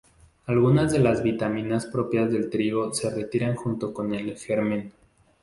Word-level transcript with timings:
Algunas 0.47 0.91
de 0.91 0.97
las 0.97 1.21
vitaminas 1.21 1.85
propias 1.85 2.31
del 2.31 2.49
trigo 2.49 2.91
se 2.91 3.11
retiran 3.11 3.53
junto 3.55 3.93
con 3.93 4.15
el 4.15 4.35
germen. 4.35 4.93